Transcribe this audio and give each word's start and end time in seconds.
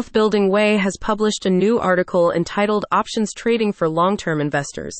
Wealth 0.00 0.14
Building 0.14 0.48
Way 0.48 0.78
has 0.78 0.96
published 0.98 1.44
a 1.44 1.50
new 1.50 1.78
article 1.78 2.32
entitled 2.32 2.86
Options 2.90 3.34
Trading 3.34 3.70
for 3.70 3.86
Long 3.86 4.16
Term 4.16 4.40
Investors, 4.40 4.96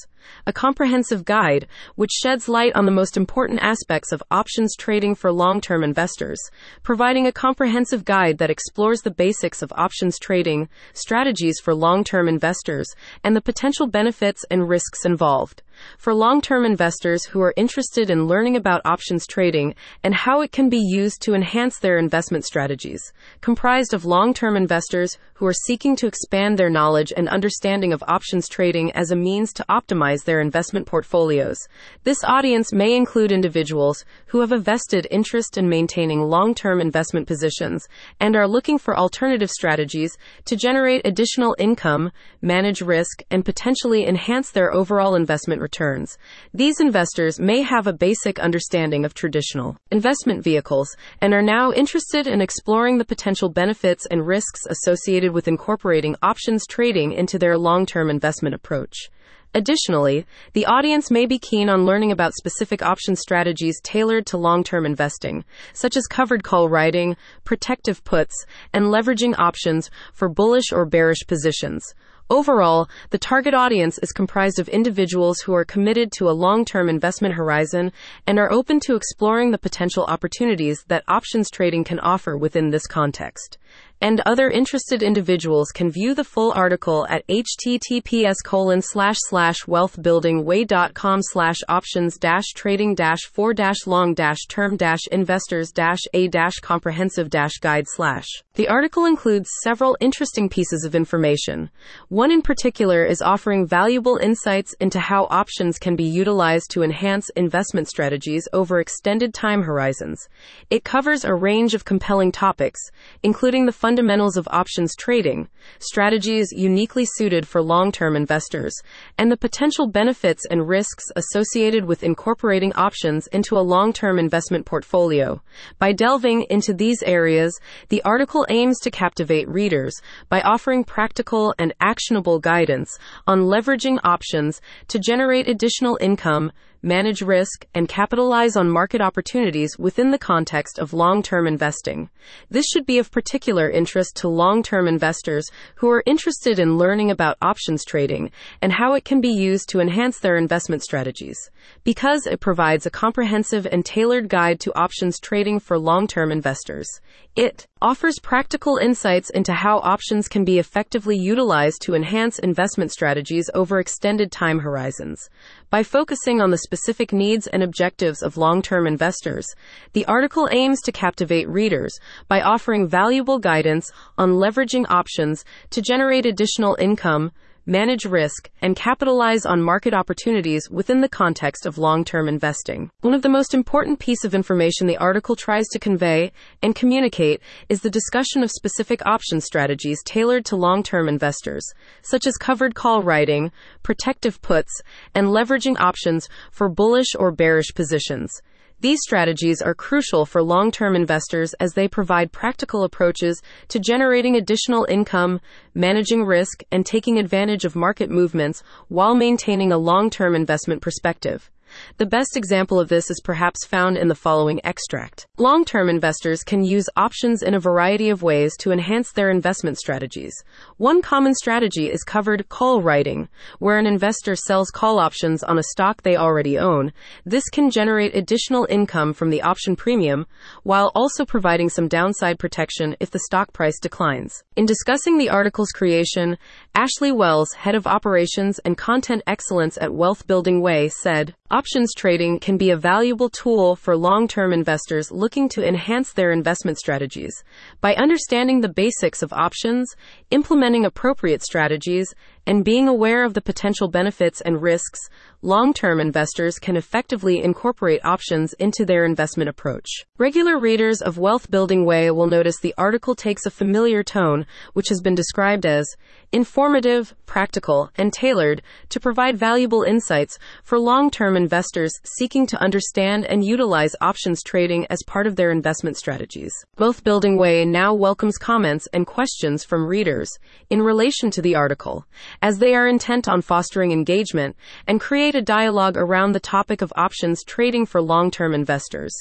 a 0.47 0.53
comprehensive 0.53 1.25
guide 1.25 1.67
which 1.97 2.11
sheds 2.11 2.49
light 2.49 2.75
on 2.75 2.85
the 2.85 2.91
most 2.91 3.17
important 3.17 3.61
aspects 3.63 4.13
of 4.13 4.23
options 4.31 4.77
trading 4.77 5.15
for 5.15 5.33
long 5.33 5.61
term 5.61 5.85
investors, 5.85 6.41
providing 6.83 7.27
a 7.27 7.33
comprehensive 7.33 8.05
guide 8.05 8.39
that 8.39 8.51
explores 8.51 9.03
the 9.03 9.11
basics 9.11 9.63
of 9.63 9.73
options 9.77 10.19
trading, 10.19 10.69
strategies 10.93 11.59
for 11.61 11.75
long 11.75 12.05
term 12.05 12.29
investors, 12.29 12.89
and 13.25 13.35
the 13.35 13.41
potential 13.41 13.87
benefits 13.87 14.45
and 14.51 14.69
risks 14.69 15.05
involved. 15.05 15.63
For 15.97 16.13
long 16.13 16.43
term 16.43 16.67
investors 16.67 17.25
who 17.25 17.41
are 17.41 17.55
interested 17.57 18.11
in 18.11 18.27
learning 18.27 18.57
about 18.57 18.83
options 18.85 19.27
trading 19.27 19.75
and 20.03 20.15
how 20.15 20.43
it 20.43 20.53
can 20.53 20.69
be 20.69 20.79
used 20.79 21.23
to 21.23 21.33
enhance 21.35 21.79
their 21.79 21.97
investment 21.97 22.45
strategies, 22.45 23.13
comprised 23.41 23.95
of 23.95 24.05
long 24.05 24.35
term 24.35 24.57
investors 24.57 25.17
who 25.35 25.47
are 25.47 25.55
seeking 25.55 25.97
to 25.97 26.07
expand 26.07 26.59
their 26.59 26.69
knowledge 26.69 27.15
and 27.17 27.29
understanding 27.31 27.95
of 27.95 28.05
options 28.07 28.47
trading 28.47 28.93
as 28.93 29.11
a 29.11 29.17
means 29.17 29.55
to 29.55 29.65
optimize 29.71 30.10
their 30.19 30.41
investment 30.41 30.87
portfolios. 30.87 31.59
This 32.05 32.23
audience 32.25 32.73
may 32.73 32.95
include 32.95 33.33
individuals 33.33 34.05
who 34.27 34.41
have 34.41 34.53
a 34.53 34.59
vested 34.59 35.07
interest 35.11 35.57
in 35.57 35.69
maintaining 35.69 36.23
long 36.23 36.55
term 36.55 36.81
investment 36.81 37.27
positions 37.27 37.87
and 38.19 38.37
are 38.37 38.49
looking 38.49 38.79
for 38.79 38.97
alternative 38.97 39.51
strategies 39.51 40.17
to 40.45 40.57
generate 40.57 41.07
additional 41.07 41.57
income, 41.59 42.11
manage 42.43 42.81
risk, 42.81 43.23
and 43.31 43.45
potentially 43.45 44.07
enhance 44.07 44.51
their 44.51 44.73
overall 44.73 45.15
investment 45.15 45.63
returns. 45.63 46.19
These 46.53 46.81
investors 46.81 47.39
may 47.39 47.63
have 47.63 47.87
a 47.87 47.93
basic 47.93 48.39
understanding 48.39 49.05
of 49.05 49.15
traditional 49.15 49.77
investment 49.91 50.43
vehicles 50.45 50.89
and 51.21 51.33
are 51.33 51.43
now 51.43 51.73
interested 51.73 52.27
in 52.27 52.41
exploring 52.41 52.99
the 52.99 53.05
potential 53.05 53.49
benefits 53.49 54.07
and 54.07 54.27
risks 54.27 54.61
associated 54.69 55.33
with 55.33 55.49
incorporating 55.49 56.17
options 56.23 56.67
trading 56.67 57.13
into 57.13 57.39
their 57.39 57.57
long 57.59 57.87
term 57.87 58.11
investment 58.11 58.55
approach. 58.55 59.11
Additionally, 59.53 60.27
the 60.53 60.67
audience 60.67 61.11
may 61.11 61.27
be 61.27 61.37
keen 61.37 61.69
on 61.69 61.85
learning 61.85 62.13
about 62.13 62.35
specific 62.35 62.83
option 62.83 63.17
strategies 63.17 63.81
tailored 63.83 64.25
to 64.27 64.37
long 64.37 64.63
term 64.63 64.87
investing, 64.87 65.45
such 65.73 65.97
as 65.97 66.07
covered 66.07 66.45
call 66.45 66.69
writing, 66.69 67.17
protective 67.43 68.05
puts, 68.05 68.47
and 68.73 68.87
leveraging 68.87 69.35
options 69.39 69.91
for 70.13 70.29
bullish 70.29 70.71
or 70.71 70.87
bearish 70.87 71.27
positions. 71.27 71.95
Overall, 72.31 72.89
the 73.11 73.19
target 73.19 73.55
audience 73.55 73.99
is 73.99 74.13
comprised 74.13 74.61
of 74.61 74.69
individuals 74.69 75.41
who 75.41 75.53
are 75.53 75.65
committed 75.65 76.13
to 76.13 76.31
a 76.31 76.39
long 76.47 76.65
term 76.65 76.89
investment 76.89 77.35
horizon 77.35 77.91
and 78.29 78.39
are 78.39 78.53
open 78.53 78.79
to 78.81 78.95
exploring 78.95 79.51
the 79.51 79.59
potential 79.59 80.05
opportunities 80.05 80.85
that 80.87 81.03
options 81.09 81.51
trading 81.51 81.83
can 81.83 81.99
offer 81.99 82.37
within 82.37 82.71
this 82.71 82.87
context 82.87 83.59
and 84.01 84.21
other 84.27 84.49
interested 84.49 85.03
individuals 85.03 85.71
can 85.71 85.91
view 85.91 86.15
the 86.15 86.25
full 86.25 86.53
article 86.53 87.07
at 87.09 87.27
https 87.27 88.37
colon 88.45 88.81
slash 88.81 89.17
slash 89.29 89.59
wealthbuildingway.com 89.67 91.21
slash 91.23 91.57
options 91.69 92.17
dash 92.17 92.47
trading 92.55 92.95
dash 92.95 93.21
for 93.33 93.53
dash 93.53 93.87
long 93.87 94.15
dash 94.15 94.41
term 94.49 94.77
dash 94.77 95.01
investors 95.13 95.71
dash 95.71 96.01
a 96.15 96.29
dash 96.29 96.57
comprehensive 96.61 97.31
dash 97.31 97.59
guide 97.61 97.85
slash. 97.87 98.27
The 98.55 98.69
article 98.69 99.05
includes 99.05 99.51
several 99.63 99.97
interesting 100.01 100.49
pieces 100.49 100.85
of 100.85 100.95
information. 100.95 101.71
One 102.09 102.31
in 102.31 102.43
particular 102.43 103.05
is 103.05 103.23
offering 103.23 103.67
valuable 103.67 104.17
insights 104.17 104.75
into 104.81 105.01
how 105.01 105.27
options 105.31 105.79
can 105.79 105.97
be 105.97 106.05
utilized 106.05 106.71
to 106.73 106.83
enhance 106.83 107.31
investment 107.37 107.89
strategies 107.89 108.47
over 108.53 108.81
extended 108.81 109.33
time 109.33 109.63
horizons. 109.63 110.29
It 110.69 110.85
covers 110.85 111.25
a 111.25 111.35
range 111.35 111.75
of 111.75 111.85
compelling 111.85 112.33
topics, 112.33 112.81
including 113.23 113.67
the 113.67 113.73
fundamentals 113.91 114.37
of 114.37 114.47
options 114.53 114.95
trading, 114.95 115.49
strategies 115.81 116.53
uniquely 116.53 117.05
suited 117.05 117.45
for 117.45 117.61
long 117.61 117.91
term 117.91 118.15
investors, 118.15 118.73
and 119.19 119.33
the 119.33 119.37
potential 119.37 119.89
benefits 119.89 120.47
and 120.49 120.69
risks 120.69 121.07
associated 121.17 121.85
with 121.85 122.05
incorporating 122.05 122.73
options 122.75 123.27
into 123.33 123.59
a 123.59 123.67
long 123.75 123.93
term 123.93 124.17
investment 124.17 124.65
portfolio. 124.65 125.43
By 125.81 125.91
delving 125.91 126.47
into 126.51 126.73
these 126.73 127.03
areas, 127.03 127.59
the 127.89 128.01
article 128.05 128.47
aims 128.49 128.79
to 128.83 128.93
captivate 128.93 129.49
readers 129.49 130.01
by 130.29 130.41
offering 130.43 130.85
practical 130.85 131.53
and 131.59 131.75
actionable 131.81 132.39
guidance 132.39 132.97
on 133.27 133.41
leveraging 133.41 133.99
options 134.05 134.61
to 134.87 135.01
generate 135.01 135.49
additional 135.49 135.99
income 136.01 136.53
manage 136.83 137.23
risk, 137.23 137.67
and 137.75 137.89
capitalize 137.89 138.57
on 138.57 138.71
market 138.71 139.01
opportunities 139.01 139.79
within 139.79 140.11
the 140.11 140.19
context 140.19 140.79
of 140.79 140.93
long 140.93 141.23
term 141.23 141.47
investing. 141.47 142.09
This 142.51 142.67
should 142.67 142.87
be 142.87 142.99
of 142.99 143.11
particular 143.11 143.71
interest 143.71 144.17
to 144.17 144.29
long 144.29 144.63
term 144.63 144.89
investors 144.89 145.47
who 145.77 145.91
are 145.91 146.03
interested 146.07 146.59
in 146.59 146.79
learning 146.79 147.11
about 147.11 147.37
options 147.43 147.85
trading 147.85 148.31
and 148.63 148.73
how 148.73 148.95
it 148.95 149.05
can 149.05 149.21
be 149.21 149.33
used 149.33 149.69
to 149.71 149.81
enhance 149.81 150.19
their 150.19 150.37
investment 150.37 150.83
strategies. 150.83 151.39
Because 151.85 152.27
it 152.27 152.41
provides 152.41 152.87
a 152.87 152.91
comprehensive 152.91 153.67
and 153.67 153.85
tailored 153.85 154.29
guide 154.29 154.61
to 154.61 154.79
options 154.79 155.19
trading 155.21 155.61
for 155.61 155.79
long 155.79 156.07
term 156.07 156.33
investors, 156.33 156.89
it 157.37 157.67
offers 157.83 158.19
practical 158.19 158.77
insights 158.77 159.31
into 159.31 159.55
how 159.55 159.79
options 159.79 160.29
can 160.29 160.45
be 160.45 160.59
effectively 160.59 161.17
utilized 161.17 161.81
to 161.81 161.95
enhance 161.95 162.39
investment 162.39 162.93
strategies 162.93 163.49
over 163.55 163.79
extended 163.79 164.31
time 164.31 164.59
horizons. 164.59 165.31
By 165.71 165.83
focusing 165.83 166.43
on 166.43 166.51
the 166.51 166.59
specific 166.59 167.11
needs 167.11 167.47
and 167.47 167.63
objectives 167.63 168.23
of 168.23 168.37
long 168.37 168.61
term 168.61 168.87
investors, 168.87 169.47
the 169.95 170.05
article 170.05 170.47
aims 170.53 170.83
to 170.83 170.93
captivate 170.93 171.49
readers 171.49 171.99
by 172.29 172.43
offering 172.43 172.87
valuable 172.87 173.39
guidance 173.39 173.91
on 174.19 174.33
leveraging 174.33 174.85
options 174.91 175.43
to 175.71 175.81
generate 175.81 176.27
additional 176.27 176.77
income 176.79 177.33
manage 177.67 178.05
risk, 178.05 178.51
and 178.63 178.77
capitalize 178.77 179.45
on 179.45 179.63
market 179.63 179.95
opportunities 179.95 180.69
within 180.71 181.01
the 181.01 181.09
context 181.09 181.67
of 181.67 181.79
long 181.79 182.05
term 182.05 182.29
investing. 182.29 182.91
One 183.01 183.15
of 183.15 183.23
the 183.23 183.29
most 183.29 183.55
important 183.55 183.99
pieces 183.99 184.25
of 184.25 184.35
information 184.35 184.87
the 184.87 184.97
article 184.97 185.37
tries 185.37 185.67
to 185.69 185.79
convey 185.79 186.33
and 186.63 186.75
communicate 186.75 187.41
is 187.69 187.81
the 187.81 187.91
discussion 187.91 188.43
of 188.43 188.51
specific 188.51 189.05
option 189.07 189.41
strategies 189.41 190.03
tailored 190.05 190.45
to 190.47 190.57
long 190.57 190.83
term 190.83 191.09
investors, 191.09 191.65
such 192.03 192.27
as 192.27 192.37
covered 192.37 192.75
call 192.75 193.03
writing, 193.03 193.53
protective 193.83 194.41
puts, 194.43 194.73
and 195.15 195.29
leveraging 195.29 195.79
options 195.81 196.29
for 196.51 196.69
bullish 196.69 197.15
or 197.19 197.31
bearish 197.31 197.75
positions. 197.75 198.41
These 198.83 199.01
strategies 199.03 199.61
are 199.61 199.75
crucial 199.75 200.25
for 200.25 200.43
long 200.43 200.71
term 200.71 200.97
investors 200.97 201.53
as 201.61 201.75
they 201.75 201.87
provide 201.87 202.33
practical 202.33 202.83
approaches 202.83 203.43
to 203.69 203.79
generating 203.79 204.37
additional 204.37 204.87
income, 204.89 205.39
managing 205.75 206.25
risk, 206.25 206.63
and 206.73 206.87
taking 206.87 207.19
advantage 207.19 207.67
of 207.67 207.77
market 207.77 208.09
movements 208.09 208.63
while 208.89 209.15
maintaining 209.15 209.71
a 209.71 209.77
long 209.77 210.09
term 210.09 210.35
investment 210.35 210.81
perspective. 210.81 211.51
The 211.99 212.07
best 212.07 212.37
example 212.37 212.81
of 212.81 212.89
this 212.89 213.11
is 213.11 213.21
perhaps 213.23 213.65
found 213.65 213.97
in 213.97 214.09
the 214.09 214.15
following 214.15 214.61
extract. 214.65 215.27
Long 215.39 215.65
term 215.65 215.89
investors 215.89 216.43
can 216.43 216.65
use 216.65 216.89
options 216.97 217.43
in 217.43 217.55
a 217.55 217.61
variety 217.61 218.11
of 218.11 218.23
ways 218.23 218.57
to 218.59 218.73
enhance 218.73 219.13
their 219.13 219.31
investment 219.31 219.79
strategies. 219.79 220.33
One 220.77 221.03
common 221.03 221.35
strategy 221.35 221.91
is 221.91 222.03
covered 222.03 222.49
call 222.49 222.83
writing, 222.83 223.29
where 223.59 223.79
an 223.79 223.87
investor 223.87 224.37
sells 224.37 224.71
call 224.71 224.99
options 224.99 225.43
on 225.43 225.59
a 225.59 225.63
stock 225.63 226.03
they 226.03 226.17
already 226.17 226.59
own. 226.59 226.93
This 227.25 227.49
can 227.49 227.71
generate 227.71 228.15
additional 228.15 228.67
income 228.71 229.13
from 229.13 229.31
the 229.31 229.43
option 229.43 229.77
premium, 229.77 230.27
while 230.63 230.93
also 230.95 231.25
providing 231.25 231.69
some 231.69 231.89
downside 231.89 232.39
protection 232.39 232.97
if 233.01 233.11
the 233.11 233.21
stock 233.21 233.53
price 233.53 233.79
declines. 233.79 234.43
In 234.57 234.67
discussing 234.67 235.19
the 235.19 235.31
article's 235.31 235.71
creation, 235.71 236.39
Ashley 236.75 237.13
Wells, 237.13 237.53
head 237.53 237.75
of 237.75 237.87
operations 237.87 238.59
and 238.61 238.77
content 238.77 239.23
excellence 239.27 239.79
at 239.81 239.95
Wealth 239.95 240.27
Building 240.27 240.61
Way, 240.61 240.89
said, 240.89 241.35
Options 241.53 241.93
trading 241.97 242.39
can 242.39 242.57
be 242.57 242.71
a 242.71 242.77
valuable 242.77 243.29
tool 243.29 243.75
for 243.75 243.97
long 243.97 244.29
term 244.29 244.53
investors 244.53 245.11
looking 245.11 245.49
to 245.49 245.67
enhance 245.67 246.13
their 246.13 246.31
investment 246.31 246.79
strategies. 246.79 247.43
By 247.81 247.97
understanding 247.97 248.61
the 248.61 248.69
basics 248.69 249.21
of 249.21 249.33
options, 249.33 249.93
implementing 250.31 250.85
appropriate 250.85 251.43
strategies, 251.43 252.15
and 252.47 252.65
being 252.65 252.89
aware 252.89 253.25
of 253.25 253.35
the 253.35 253.41
potential 253.41 253.89
benefits 253.89 254.41
and 254.41 254.63
risks, 254.63 255.01
long 255.43 255.73
term 255.73 256.01
investors 256.01 256.59
can 256.59 256.77
effectively 256.77 257.43
incorporate 257.43 258.05
options 258.05 258.53
into 258.55 258.85
their 258.85 259.05
investment 259.05 259.49
approach. 259.49 259.89
Regular 260.19 260.59
readers 260.59 261.01
of 261.01 261.19
Wealth 261.19 261.51
Building 261.51 261.85
Way 261.85 262.11
will 262.11 262.27
notice 262.27 262.59
the 262.59 262.75
article 262.77 263.15
takes 263.15 263.47
a 263.47 263.51
familiar 263.51 264.03
tone, 264.03 264.47
which 264.75 264.89
has 264.89 265.01
been 265.01 265.15
described 265.15 265.65
as 265.65 265.87
informative, 266.33 267.15
practical, 267.27 267.91
and 267.97 268.13
tailored 268.13 268.63
to 268.91 269.01
provide 269.01 269.39
valuable 269.39 269.83
insights 269.83 270.39
for 270.63 270.79
long 270.79 271.11
term 271.11 271.37
investors 271.37 271.93
seeking 272.05 272.47
to 272.47 272.61
understand 272.61 273.25
and 273.25 273.45
utilize 273.45 273.95
options 274.01 274.43
trading 274.43 274.87
as 274.91 275.03
part 275.07 275.27
of 275.27 275.37
their 275.37 275.51
investment 275.51 275.97
strategies. 275.97 276.53
Wealth 276.79 277.05
Building 277.05 277.37
Way 277.39 277.65
now 277.65 277.95
welcomes 277.95 278.37
comments 278.37 278.89
and 278.93 279.07
questions 279.07 279.65
from 279.65 279.87
readers 279.87 280.31
in 280.69 280.83
relation 280.83 281.31
to 281.31 281.43
the 281.43 281.55
article 281.55 282.05
as 282.43 282.59
they 282.59 282.75
are 282.75 282.89
intent 282.89 283.29
on 283.29 283.43
fostering 283.43 283.93
engagement 283.93 284.57
and 284.87 285.01
create 285.01 285.35
a 285.35 285.43
dialogue 285.43 285.97
around 285.97 286.33
the 286.33 286.41
topic 286.41 286.83
of 286.83 286.93
options 286.97 287.45
trading 287.45 287.87
for 287.87 288.01
long 288.01 288.31
term 288.31 288.55
investors. 288.55 289.15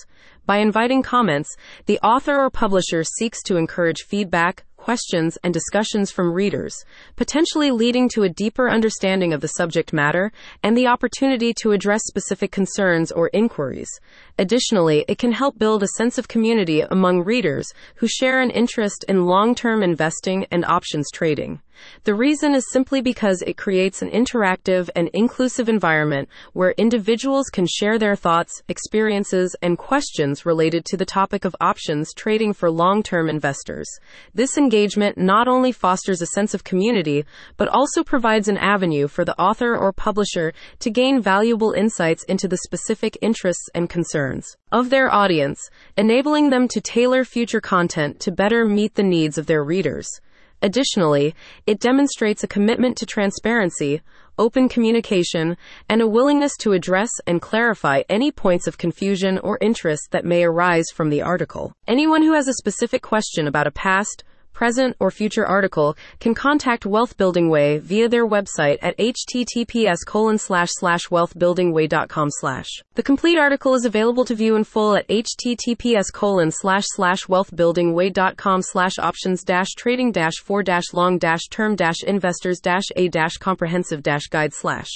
By 0.45 0.57
inviting 0.57 1.03
comments, 1.03 1.55
the 1.85 1.99
author 1.99 2.35
or 2.39 2.49
publisher 2.49 3.03
seeks 3.03 3.43
to 3.43 3.57
encourage 3.57 4.03
feedback, 4.07 4.65
questions, 4.79 5.37
and 5.43 5.53
discussions 5.53 6.09
from 6.09 6.33
readers, 6.33 6.73
potentially 7.15 7.69
leading 7.69 8.09
to 8.09 8.23
a 8.23 8.29
deeper 8.29 8.69
understanding 8.69 9.33
of 9.33 9.41
the 9.41 9.47
subject 9.49 9.93
matter 9.93 10.31
and 10.63 10.75
the 10.75 10.87
opportunity 10.87 11.53
to 11.61 11.73
address 11.73 12.01
specific 12.05 12.51
concerns 12.51 13.11
or 13.11 13.29
inquiries. 13.33 13.89
Additionally, 14.39 15.05
it 15.07 15.17
can 15.17 15.33
help 15.33 15.59
build 15.59 15.83
a 15.83 15.95
sense 15.97 16.17
of 16.17 16.27
community 16.27 16.81
among 16.81 17.23
readers 17.23 17.67
who 17.95 18.07
share 18.07 18.41
an 18.41 18.49
interest 18.49 19.05
in 19.07 19.25
long 19.25 19.53
term 19.53 19.83
investing 19.83 20.45
and 20.49 20.63
options 20.65 21.11
trading. 21.13 21.61
The 22.03 22.13
reason 22.13 22.55
is 22.55 22.69
simply 22.71 23.01
because 23.01 23.41
it 23.41 23.57
creates 23.57 24.01
an 24.01 24.09
interactive 24.09 24.89
and 24.95 25.09
inclusive 25.13 25.69
environment 25.69 26.29
where 26.53 26.71
individuals 26.71 27.47
can 27.47 27.67
share 27.67 27.97
their 27.97 28.15
thoughts, 28.15 28.61
experiences, 28.67 29.55
and 29.61 29.77
questions 29.77 30.45
related 30.45 30.85
to 30.85 30.97
the 30.97 31.05
topic 31.05 31.45
of 31.45 31.55
options 31.61 32.13
trading 32.13 32.53
for 32.53 32.69
long 32.69 33.03
term 33.03 33.29
investors. 33.29 33.89
This 34.33 34.57
engagement 34.69 35.17
not 35.17 35.47
only 35.47 35.71
fosters 35.71 36.21
a 36.21 36.27
sense 36.27 36.53
of 36.53 36.63
community, 36.63 37.25
but 37.57 37.67
also 37.69 38.03
provides 38.03 38.47
an 38.47 38.57
avenue 38.59 39.07
for 39.07 39.25
the 39.25 39.35
author 39.41 39.75
or 39.75 39.91
publisher 39.91 40.53
to 40.77 40.91
gain 40.91 41.19
valuable 41.19 41.71
insights 41.71 42.23
into 42.25 42.47
the 42.47 42.57
specific 42.57 43.17
interests 43.19 43.67
and 43.73 43.89
concerns 43.89 44.45
of 44.71 44.91
their 44.91 45.11
audience, 45.11 45.71
enabling 45.97 46.51
them 46.51 46.67
to 46.67 46.79
tailor 46.79 47.25
future 47.25 47.59
content 47.59 48.19
to 48.19 48.31
better 48.31 48.63
meet 48.63 48.93
the 48.93 49.01
needs 49.01 49.39
of 49.39 49.47
their 49.47 49.63
readers. 49.63 50.07
Additionally, 50.61 51.33
it 51.65 51.79
demonstrates 51.79 52.43
a 52.43 52.47
commitment 52.55 52.95
to 52.97 53.07
transparency, 53.07 54.01
open 54.37 54.69
communication, 54.69 55.57
and 55.89 55.99
a 55.99 56.07
willingness 56.07 56.55
to 56.57 56.73
address 56.73 57.09
and 57.25 57.41
clarify 57.41 58.03
any 58.07 58.31
points 58.31 58.67
of 58.67 58.77
confusion 58.77 59.39
or 59.39 59.57
interest 59.61 60.11
that 60.11 60.25
may 60.25 60.43
arise 60.43 60.85
from 60.93 61.09
the 61.09 61.23
article. 61.23 61.73
Anyone 61.87 62.21
who 62.21 62.33
has 62.33 62.47
a 62.47 62.53
specific 62.53 63.01
question 63.01 63.47
about 63.47 63.65
a 63.65 63.71
past, 63.71 64.23
present, 64.53 64.95
or 64.99 65.11
future 65.11 65.45
article 65.45 65.95
can 66.19 66.33
contact 66.33 66.85
Wealth 66.85 67.15
Building 67.17 67.49
Way 67.49 67.77
via 67.79 68.09
their 68.09 68.27
website 68.27 68.77
at 68.81 68.97
https 68.97 69.99
colon 70.05 70.37
slash 70.37 70.69
slash 70.73 71.07
wealthbuildingway.com 71.07 72.29
slash. 72.31 72.69
The 72.95 73.03
complete 73.03 73.37
article 73.37 73.73
is 73.75 73.85
available 73.85 74.25
to 74.25 74.35
view 74.35 74.55
in 74.55 74.63
full 74.63 74.95
at 74.95 75.07
https 75.07 76.11
colon 76.13 76.51
slash 76.51 76.85
slash 76.87 77.25
wealthbuildingway.com 77.25 78.61
slash 78.61 78.99
options 78.99 79.43
dash 79.43 79.69
trading 79.77 80.11
dash 80.11 80.35
for 80.43 80.63
dash 80.63 80.93
long 80.93 81.17
dash 81.17 81.47
term 81.49 81.75
dash 81.75 82.03
investors 82.03 82.59
dash 82.59 82.85
a 82.95 83.07
dash 83.07 83.37
comprehensive 83.37 84.03
dash 84.03 84.27
guide 84.27 84.53
slash. 84.53 84.89